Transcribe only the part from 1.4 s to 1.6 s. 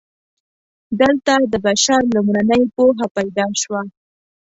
د